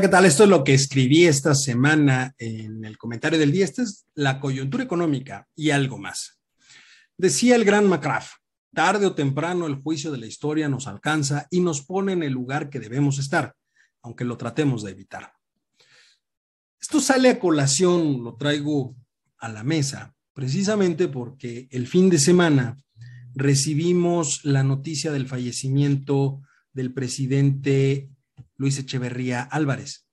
¿qué 0.00 0.08
tal? 0.08 0.26
Esto 0.26 0.44
es 0.44 0.50
lo 0.50 0.62
que 0.62 0.74
escribí 0.74 1.24
esta 1.24 1.54
semana 1.54 2.34
en 2.36 2.84
el 2.84 2.98
comentario 2.98 3.38
del 3.38 3.50
día. 3.50 3.64
Esta 3.64 3.82
es 3.82 4.04
la 4.14 4.40
coyuntura 4.40 4.84
económica 4.84 5.48
y 5.54 5.70
algo 5.70 5.96
más. 5.96 6.38
Decía 7.16 7.56
el 7.56 7.64
gran 7.64 7.88
McCraff, 7.88 8.32
tarde 8.74 9.06
o 9.06 9.14
temprano 9.14 9.66
el 9.66 9.76
juicio 9.76 10.12
de 10.12 10.18
la 10.18 10.26
historia 10.26 10.68
nos 10.68 10.86
alcanza 10.86 11.46
y 11.50 11.60
nos 11.60 11.80
pone 11.80 12.12
en 12.12 12.22
el 12.22 12.34
lugar 12.34 12.68
que 12.68 12.78
debemos 12.78 13.18
estar, 13.18 13.54
aunque 14.02 14.26
lo 14.26 14.36
tratemos 14.36 14.82
de 14.82 14.90
evitar. 14.90 15.32
Esto 16.78 17.00
sale 17.00 17.30
a 17.30 17.38
colación, 17.38 18.22
lo 18.22 18.36
traigo 18.36 18.94
a 19.38 19.48
la 19.48 19.64
mesa, 19.64 20.14
precisamente 20.34 21.08
porque 21.08 21.68
el 21.70 21.86
fin 21.86 22.10
de 22.10 22.18
semana 22.18 22.76
recibimos 23.34 24.44
la 24.44 24.62
noticia 24.62 25.10
del 25.10 25.26
fallecimiento 25.26 26.42
del 26.74 26.92
presidente 26.92 28.10
Luis 28.56 28.78
Echeverría 28.78 29.42
Álvarez, 29.42 30.06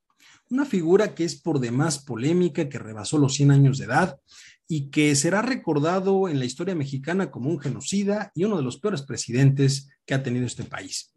una 0.50 0.66
figura 0.66 1.16
que 1.16 1.24
es 1.24 1.36
por 1.36 1.60
demás 1.60 2.00
polémica, 2.00 2.70
que 2.70 2.80
rebasó 2.80 3.18
los 3.18 3.34
100 3.36 3.52
años 3.52 3.78
de 3.78 3.86
edad 3.86 4.20
y 4.68 4.90
que 4.90 5.16
será 5.16 5.42
recordado 5.42 6.30
en 6.30 6.40
la 6.40 6.46
historia 6.46 6.76
mexicana 6.76 7.32
como 7.32 7.50
un 7.50 7.60
genocida 7.60 8.32
y 8.36 8.44
uno 8.44 8.58
de 8.58 8.64
los 8.64 8.80
peores 8.80 9.02
presidentes 9.02 9.90
que 10.06 10.14
ha 10.14 10.24
tenido 10.24 10.46
este 10.46 10.64
país. 10.64 11.14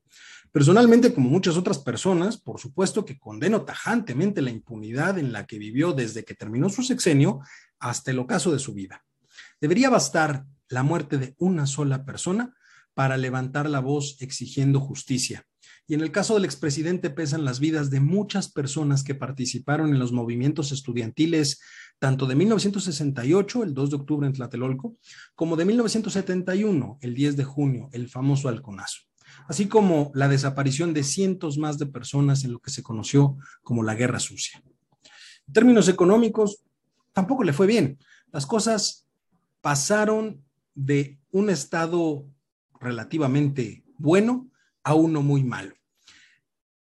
Personalmente, 0.53 1.13
como 1.13 1.29
muchas 1.29 1.57
otras 1.57 1.79
personas, 1.79 2.39
por 2.39 2.61
supuesto 2.61 3.05
que 3.05 3.19
condeno 3.19 3.63
tajantemente 3.63 4.41
la 4.41 4.51
impunidad 4.51 5.19
en 5.19 5.33
la 5.33 5.47
que 5.47 5.59
vivió 5.59 5.93
desde 5.93 6.25
que 6.25 6.35
terminó 6.35 6.71
su 6.71 6.83
sexenio 6.83 7.41
hasta 7.79 8.11
el 8.11 8.19
ocaso 8.19 8.53
de 8.53 8.59
su 8.59 8.73
vida. 8.73 9.05
Debería 9.61 9.91
bastar 9.91 10.47
la 10.69 10.83
muerte 10.83 11.19
de 11.19 11.35
una 11.39 11.67
sola 11.67 12.05
persona 12.05 12.55
para 12.95 13.19
levantar 13.19 13.69
la 13.69 13.81
voz 13.81 14.17
exigiendo 14.21 14.81
justicia. 14.81 15.47
Y 15.89 15.95
en 15.95 16.01
el 16.01 16.11
caso 16.11 16.35
del 16.35 16.45
expresidente 16.45 17.11
pesan 17.11 17.45
las 17.45 17.61
vidas 17.61 17.91
de 17.91 18.01
muchas 18.01 18.51
personas 18.51 19.05
que 19.05 19.15
participaron 19.15 19.91
en 19.91 20.01
los 20.01 20.13
movimientos 20.13 20.73
estudiantiles, 20.73 21.61
tanto 22.01 22.27
de 22.27 22.35
1968, 22.35 23.63
el 23.63 23.73
2 23.73 23.91
de 23.91 23.97
octubre 23.97 24.27
en 24.27 24.33
Tlatelolco, 24.33 24.97
como 25.37 25.55
de 25.55 25.65
1971, 25.65 26.99
el 27.01 27.15
10 27.15 27.37
de 27.37 27.45
junio, 27.45 27.89
el 27.93 28.09
famoso 28.09 28.49
halconazo, 28.49 29.03
así 29.49 29.69
como 29.69 30.11
la 30.15 30.29
desaparición 30.29 30.93
de 30.93 31.05
cientos 31.05 31.57
más 31.57 31.79
de 31.79 31.87
personas 31.87 32.43
en 32.45 32.53
lo 32.53 32.59
que 32.59 32.71
se 32.71 32.83
conoció 32.83 33.37
como 33.63 33.85
la 33.85 33.95
Guerra 33.95 34.19
Sucia. 34.19 34.61
En 35.47 35.53
términos 35.53 35.89
económicos, 35.89 36.65
tampoco 37.13 37.45
le 37.45 37.53
fue 37.53 37.69
bien. 37.69 37.99
Las 38.33 38.45
cosas 38.45 39.07
pasaron 39.61 40.45
de 40.75 41.21
un 41.31 41.49
estado 41.49 42.27
relativamente 42.81 43.85
bueno 43.99 44.51
a 44.87 44.95
uno 44.95 45.21
muy 45.21 45.43
malo. 45.43 45.75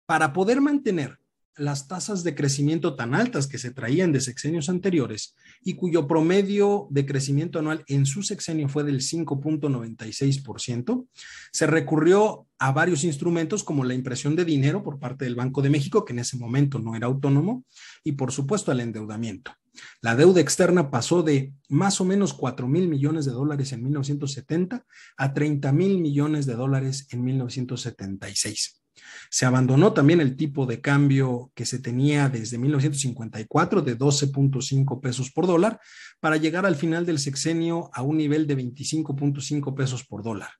Para 0.05 0.33
poder 0.33 0.61
mantener 0.61 1.17
las 1.57 1.89
tasas 1.89 2.25
de 2.25 2.35
crecimiento 2.35 2.97
tan 2.97 3.15
altas 3.15 3.47
que 3.47 3.59
se 3.59 3.71
traían 3.71 4.13
de 4.13 4.21
sexenios 4.21 4.69
anteriores 4.69 5.35
y 5.63 5.75
cuyo 5.75 6.07
promedio 6.07 6.89
de 6.91 7.07
crecimiento 7.07 7.59
anual 7.59 7.85
en 7.87 8.07
su 8.07 8.23
sexenio 8.23 8.69
fue 8.69 8.85
del 8.85 9.01
5.96%, 9.01 11.07
se 11.53 11.67
recurrió 11.67 12.47
a 12.59 12.73
varios 12.73 13.05
instrumentos 13.05 13.63
como 13.63 13.85
la 13.85 13.95
impresión 13.95 14.37
de 14.37 14.45
dinero 14.45 14.83
por 14.83 14.99
parte 14.99 15.25
del 15.25 15.35
Banco 15.35 15.63
de 15.63 15.71
México, 15.71 16.05
que 16.05 16.13
en 16.13 16.21
ese 16.21 16.37
momento 16.37 16.79
no 16.79 16.97
era 16.97 17.07
autónomo, 17.07 17.65
y 18.03 18.13
por 18.13 18.33
supuesto 18.33 18.71
al 18.71 18.81
endeudamiento. 18.81 19.53
La 20.01 20.15
deuda 20.15 20.41
externa 20.41 20.91
pasó 20.91 21.23
de 21.23 21.53
más 21.69 22.01
o 22.01 22.05
menos 22.05 22.33
4 22.33 22.69
mil 22.69 22.89
millones 22.89 23.25
de 23.25 23.33
dólares 23.33 23.73
en 23.73 23.83
1970 23.83 24.87
a 25.17 25.35
30 25.35 25.73
mil 25.73 25.99
millones 25.99 26.47
de 26.47 26.55
dólares 26.55 27.09
en 27.11 27.25
1976. 27.25 28.84
Se 29.31 29.47
abandonó 29.47 29.93
también 29.93 30.21
el 30.21 30.37
tipo 30.37 30.67
de 30.67 30.81
cambio 30.81 31.51
que 31.55 31.67
se 31.67 31.79
tenía 31.79 32.29
desde 32.29 32.59
1954 32.59 33.83
de 33.83 33.99
12.5 33.99 35.01
pesos 35.01 35.31
por 35.31 35.47
dólar 35.47 35.81
para 36.21 36.37
llegar 36.37 36.67
al 36.67 36.77
final 36.77 37.07
del 37.07 37.19
sexenio 37.19 37.91
a 37.93 38.03
un 38.03 38.17
nivel 38.17 38.47
de 38.47 38.57
25.5 38.57 39.75
pesos 39.75 40.05
por 40.05 40.23
dólar. 40.23 40.51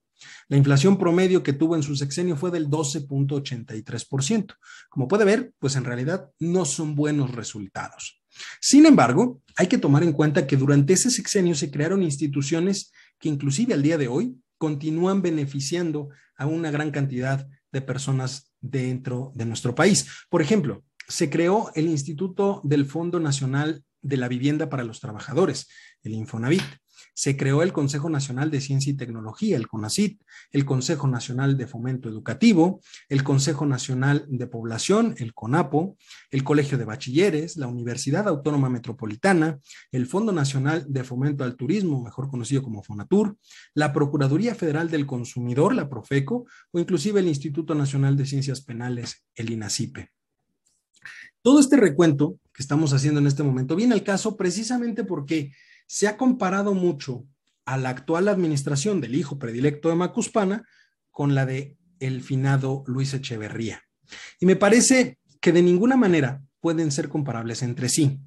La 0.49 0.57
inflación 0.57 0.99
promedio 0.99 1.43
que 1.43 1.53
tuvo 1.53 1.77
en 1.77 1.83
su 1.83 1.97
sexenio 1.97 2.37
fue 2.37 2.51
del 2.51 2.69
12.83%. 2.69 4.55
Como 4.89 5.09
puede 5.09 5.25
ver, 5.25 5.53
pues 5.59 5.77
en 5.77 5.85
realidad 5.85 6.31
no 6.39 6.65
son 6.65 6.95
buenos 6.95 7.31
resultados. 7.31 8.23
Sin 8.61 8.87
embargo, 8.87 9.41
hay 9.57 9.69
que 9.69 9.79
tomar 9.79 10.03
en 10.03 10.13
cuenta 10.13 10.47
que 10.47 10.57
durante 10.57 10.93
ese 10.93 11.11
sexenio 11.11 11.55
se 11.55 11.71
crearon 11.71 12.03
instituciones 12.03 12.93
que 13.19 13.29
inclusive 13.29 13.75
al 13.75 13.83
día 13.83 13.99
de 13.99 14.09
hoy 14.09 14.37
continúan 14.59 15.23
beneficiando 15.23 16.09
a 16.37 16.47
una 16.47 16.71
gran 16.71 16.91
cantidad 16.91 17.47
de 17.75 17.83
personas 17.83 18.55
dentro 18.61 19.33
de 19.35 19.45
nuestro 19.45 19.75
país. 19.75 20.07
Por 20.31 20.41
ejemplo, 20.41 20.85
se 21.09 21.29
creó 21.29 21.71
el 21.75 21.89
Instituto 21.89 22.61
del 22.65 22.87
Fondo 22.87 23.21
Nacional 23.21 23.83
de 24.01 24.17
la 24.17 24.29
Vivienda 24.29 24.71
para 24.71 24.85
los 24.85 25.01
Trabajadores, 25.01 25.69
el 26.03 26.15
Infonavit. 26.15 26.63
Se 27.15 27.37
creó 27.37 27.63
el 27.63 27.73
Consejo 27.73 28.09
Nacional 28.11 28.51
de 28.51 28.61
Ciencia 28.61 28.91
y 28.91 28.97
Tecnología, 28.97 29.57
el 29.57 29.69
CONACIT, 29.69 30.21
el 30.53 30.65
Consejo 30.65 31.07
Nacional 31.07 31.57
de 31.57 31.67
Fomento 31.67 32.09
Educativo, 32.09 32.81
el 33.09 33.23
Consejo 33.23 33.67
Nacional 33.67 34.27
de 34.29 34.47
Población, 34.47 35.15
el 35.19 35.35
CONAPO, 35.35 35.97
el 36.31 36.45
Colegio 36.45 36.79
de 36.79 36.85
Bachilleres, 36.85 37.57
la 37.57 37.67
Universidad 37.67 38.29
Autónoma 38.29 38.69
Metropolitana, 38.69 39.59
el 39.93 40.07
Fondo 40.07 40.33
Nacional 40.33 40.85
de 40.89 41.05
Fomento 41.05 41.45
al 41.45 41.57
Turismo, 41.57 42.03
mejor 42.03 42.31
conocido 42.31 42.63
como 42.63 42.83
FONATUR, 42.83 43.37
la 43.75 43.93
Procuraduría 43.93 44.55
Federal 44.55 44.91
del 44.91 45.07
Consumidor, 45.07 45.75
la 45.75 45.89
Profeco, 45.89 46.47
o 46.73 46.79
inclusive 46.79 47.21
el 47.21 47.29
Instituto 47.29 47.75
Nacional 47.75 48.17
de 48.17 48.27
Ciencias 48.27 48.61
Penales, 48.61 49.25
el 49.35 49.51
INACIPE. 49.51 50.11
Todo 51.43 51.61
este 51.61 51.77
recuento 51.77 52.39
que 52.55 52.63
estamos 52.63 52.93
haciendo 52.95 53.21
en 53.21 53.27
este 53.27 53.43
momento 53.43 53.77
viene 53.77 53.93
al 53.93 54.03
caso 54.03 54.37
precisamente 54.37 55.05
porque 55.05 55.53
se 55.87 56.09
ha 56.09 56.17
comparado 56.17 56.75
mucho 56.75 57.27
a 57.65 57.77
la 57.77 57.91
actual 57.91 58.29
administración 58.29 59.01
del 59.01 59.15
hijo 59.15 59.39
predilecto 59.39 59.89
de 59.89 59.95
Macuspana 59.95 60.67
con 61.11 61.35
la 61.35 61.47
de 61.47 61.77
el 62.01 62.23
finado 62.23 62.85
Luis 62.87 63.15
Echeverría. 63.15 63.83
Y 64.41 64.47
me 64.47 64.57
parece 64.57 65.19
que 65.41 65.53
de 65.53 65.63
ninguna 65.63 65.97
manera 65.97 66.43
pueden 66.61 66.91
ser 66.91 67.09
comparables 67.09 67.63
entre 67.63 67.89
sí. 67.89 68.21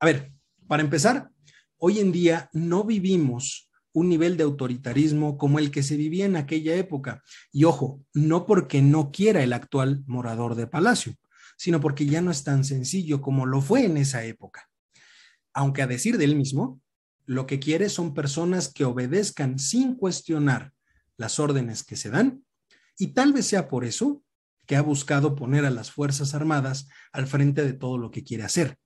A 0.00 0.06
ver, 0.06 0.32
para 0.66 0.82
empezar, 0.82 1.30
hoy 1.78 2.00
en 2.00 2.12
día 2.12 2.50
no 2.52 2.84
vivimos 2.84 3.70
un 3.92 4.08
nivel 4.08 4.36
de 4.36 4.42
autoritarismo 4.42 5.38
como 5.38 5.58
el 5.58 5.70
que 5.70 5.82
se 5.82 5.96
vivía 5.96 6.26
en 6.26 6.36
aquella 6.36 6.74
época. 6.74 7.22
Y 7.52 7.64
ojo, 7.64 8.04
no 8.12 8.44
porque 8.44 8.82
no 8.82 9.12
quiera 9.12 9.42
el 9.42 9.52
actual 9.52 10.02
morador 10.06 10.56
de 10.56 10.66
Palacio, 10.66 11.14
sino 11.56 11.80
porque 11.80 12.06
ya 12.06 12.20
no 12.20 12.30
es 12.30 12.42
tan 12.42 12.64
sencillo 12.64 13.20
como 13.20 13.46
lo 13.46 13.60
fue 13.60 13.84
en 13.84 13.96
esa 13.96 14.24
época. 14.24 14.68
Aunque 15.52 15.82
a 15.82 15.86
decir 15.86 16.18
de 16.18 16.24
él 16.24 16.34
mismo, 16.34 16.80
lo 17.26 17.46
que 17.46 17.58
quiere 17.58 17.88
son 17.88 18.14
personas 18.14 18.72
que 18.72 18.84
obedezcan 18.84 19.58
sin 19.58 19.94
cuestionar 19.94 20.72
las 21.16 21.38
órdenes 21.38 21.84
que 21.84 21.96
se 21.96 22.10
dan 22.10 22.44
y 22.98 23.08
tal 23.08 23.32
vez 23.32 23.46
sea 23.46 23.68
por 23.68 23.84
eso 23.84 24.22
que 24.66 24.76
ha 24.76 24.82
buscado 24.82 25.34
poner 25.34 25.64
a 25.64 25.70
las 25.70 25.90
Fuerzas 25.90 26.34
Armadas 26.34 26.88
al 27.12 27.26
frente 27.26 27.64
de 27.64 27.72
todo 27.72 27.98
lo 27.98 28.10
que 28.10 28.24
quiere 28.24 28.44
hacer. 28.44 28.78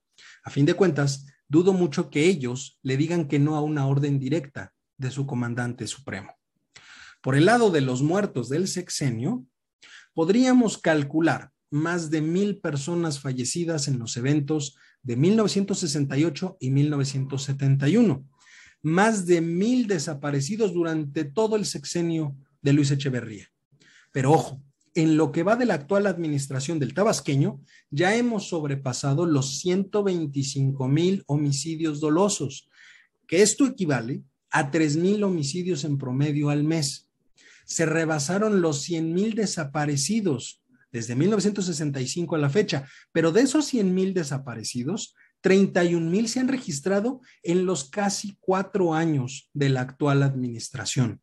A 0.42 0.50
fin 0.50 0.66
de 0.66 0.74
cuentas, 0.74 1.26
dudo 1.48 1.72
mucho 1.72 2.10
que 2.10 2.24
ellos 2.24 2.78
le 2.82 2.96
digan 2.96 3.28
que 3.28 3.38
no 3.38 3.56
a 3.56 3.60
una 3.60 3.86
orden 3.86 4.18
directa 4.18 4.72
de 4.96 5.10
su 5.10 5.26
comandante 5.26 5.86
supremo. 5.86 6.34
Por 7.22 7.36
el 7.36 7.46
lado 7.46 7.70
de 7.70 7.80
los 7.80 8.02
muertos 8.02 8.48
del 8.48 8.68
sexenio, 8.68 9.44
podríamos 10.14 10.78
calcular 10.78 11.50
más 11.70 12.10
de 12.10 12.22
mil 12.22 12.58
personas 12.58 13.20
fallecidas 13.20 13.88
en 13.88 13.98
los 13.98 14.16
eventos 14.16 14.76
de 15.02 15.16
1968 15.16 16.56
y 16.60 16.70
1971, 16.70 18.24
más 18.82 19.26
de 19.26 19.40
mil 19.40 19.86
desaparecidos 19.86 20.72
durante 20.72 21.24
todo 21.24 21.56
el 21.56 21.66
sexenio 21.66 22.36
de 22.62 22.72
Luis 22.72 22.90
Echeverría. 22.90 23.48
Pero 24.12 24.32
ojo, 24.32 24.62
en 24.94 25.16
lo 25.16 25.30
que 25.30 25.42
va 25.42 25.56
de 25.56 25.66
la 25.66 25.74
actual 25.74 26.06
administración 26.06 26.78
del 26.78 26.94
tabasqueño, 26.94 27.60
ya 27.90 28.16
hemos 28.16 28.48
sobrepasado 28.48 29.26
los 29.26 29.58
125 29.60 30.88
mil 30.88 31.22
homicidios 31.26 32.00
dolosos, 32.00 32.68
que 33.26 33.42
esto 33.42 33.66
equivale 33.66 34.22
a 34.50 34.70
3 34.70 34.96
mil 34.96 35.22
homicidios 35.24 35.84
en 35.84 35.98
promedio 35.98 36.50
al 36.50 36.64
mes. 36.64 37.08
Se 37.64 37.84
rebasaron 37.84 38.60
los 38.60 38.82
100 38.82 39.12
mil 39.12 39.34
desaparecidos 39.34 40.62
desde 40.90 41.14
1965 41.14 42.36
a 42.36 42.38
la 42.38 42.50
fecha, 42.50 42.88
pero 43.12 43.32
de 43.32 43.42
esos 43.42 43.66
100 43.66 43.94
mil 43.94 44.14
desaparecidos, 44.14 45.14
31 45.40 46.10
mil 46.10 46.28
se 46.28 46.40
han 46.40 46.48
registrado 46.48 47.20
en 47.42 47.64
los 47.64 47.88
casi 47.88 48.36
cuatro 48.40 48.94
años 48.94 49.50
de 49.52 49.68
la 49.68 49.82
actual 49.82 50.22
administración. 50.22 51.20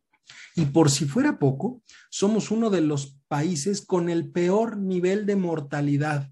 Y 0.54 0.66
por 0.66 0.90
si 0.90 1.04
fuera 1.04 1.38
poco, 1.38 1.82
somos 2.10 2.50
uno 2.50 2.70
de 2.70 2.80
los 2.80 3.18
países 3.28 3.84
con 3.84 4.08
el 4.08 4.30
peor 4.30 4.78
nivel 4.78 5.26
de 5.26 5.36
mortalidad 5.36 6.30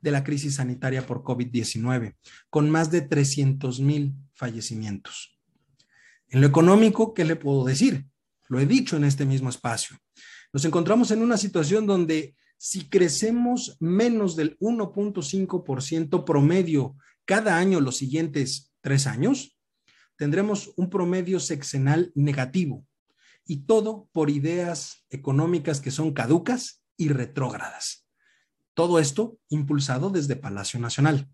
de 0.00 0.10
la 0.10 0.24
crisis 0.24 0.56
sanitaria 0.56 1.06
por 1.06 1.22
COVID-19, 1.22 2.16
con 2.50 2.70
más 2.70 2.90
de 2.90 3.02
300 3.02 3.80
mil 3.80 4.14
fallecimientos. 4.34 5.38
En 6.30 6.40
lo 6.40 6.46
económico, 6.46 7.14
¿qué 7.14 7.24
le 7.24 7.36
puedo 7.36 7.64
decir? 7.64 8.06
Lo 8.48 8.60
he 8.60 8.66
dicho 8.66 8.96
en 8.96 9.04
este 9.04 9.24
mismo 9.24 9.50
espacio. 9.50 9.98
Nos 10.52 10.64
encontramos 10.64 11.10
en 11.10 11.22
una 11.22 11.36
situación 11.36 11.86
donde 11.86 12.34
si 12.58 12.88
crecemos 12.88 13.76
menos 13.80 14.36
del 14.36 14.58
1.5% 14.58 16.24
promedio 16.24 16.96
cada 17.24 17.56
año 17.56 17.80
los 17.80 17.96
siguientes 17.96 18.72
tres 18.80 19.06
años, 19.06 19.56
tendremos 20.16 20.72
un 20.76 20.90
promedio 20.90 21.38
sexenal 21.40 22.10
negativo 22.14 22.84
y 23.46 23.58
todo 23.58 24.08
por 24.12 24.28
ideas 24.28 25.06
económicas 25.08 25.80
que 25.80 25.92
son 25.92 26.12
caducas 26.12 26.82
y 26.96 27.08
retrógradas. 27.08 28.06
Todo 28.74 28.98
esto 28.98 29.38
impulsado 29.48 30.10
desde 30.10 30.36
Palacio 30.36 30.80
Nacional. 30.80 31.28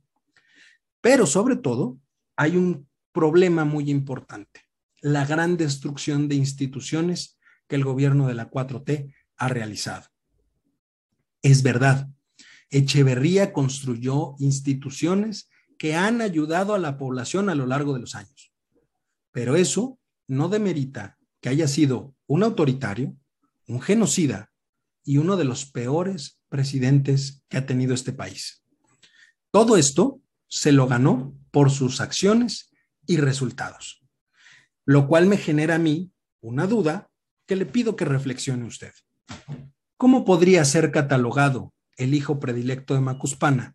Pero 1.00 1.26
sobre 1.26 1.56
todo, 1.56 1.98
hay 2.36 2.56
un 2.56 2.88
problema 3.12 3.64
muy 3.64 3.90
importante, 3.90 4.62
la 5.00 5.24
gran 5.24 5.56
destrucción 5.56 6.28
de 6.28 6.34
instituciones 6.34 7.38
que 7.68 7.76
el 7.76 7.84
gobierno 7.84 8.26
de 8.26 8.34
la 8.34 8.50
4T 8.50 9.14
ha 9.36 9.48
realizado. 9.48 10.13
Es 11.44 11.62
verdad, 11.62 12.08
Echeverría 12.70 13.52
construyó 13.52 14.34
instituciones 14.38 15.50
que 15.78 15.94
han 15.94 16.22
ayudado 16.22 16.72
a 16.72 16.78
la 16.78 16.96
población 16.96 17.50
a 17.50 17.54
lo 17.54 17.66
largo 17.66 17.92
de 17.92 18.00
los 18.00 18.14
años. 18.14 18.50
Pero 19.30 19.54
eso 19.54 19.98
no 20.26 20.48
demerita 20.48 21.18
que 21.42 21.50
haya 21.50 21.68
sido 21.68 22.14
un 22.26 22.44
autoritario, 22.44 23.14
un 23.68 23.82
genocida 23.82 24.52
y 25.04 25.18
uno 25.18 25.36
de 25.36 25.44
los 25.44 25.66
peores 25.66 26.40
presidentes 26.48 27.42
que 27.50 27.58
ha 27.58 27.66
tenido 27.66 27.92
este 27.92 28.14
país. 28.14 28.64
Todo 29.50 29.76
esto 29.76 30.22
se 30.48 30.72
lo 30.72 30.86
ganó 30.86 31.36
por 31.50 31.70
sus 31.70 32.00
acciones 32.00 32.70
y 33.06 33.18
resultados, 33.18 34.02
lo 34.86 35.06
cual 35.08 35.26
me 35.26 35.36
genera 35.36 35.74
a 35.74 35.78
mí 35.78 36.10
una 36.40 36.66
duda 36.66 37.10
que 37.44 37.54
le 37.54 37.66
pido 37.66 37.96
que 37.96 38.06
reflexione 38.06 38.64
usted. 38.64 38.92
¿Cómo 40.04 40.26
podría 40.26 40.62
ser 40.66 40.92
catalogado 40.92 41.72
el 41.96 42.12
hijo 42.12 42.38
predilecto 42.38 42.92
de 42.92 43.00
Macuspana 43.00 43.74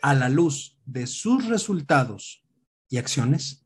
a 0.00 0.14
la 0.14 0.30
luz 0.30 0.78
de 0.86 1.06
sus 1.06 1.48
resultados 1.48 2.42
y 2.88 2.96
acciones? 2.96 3.65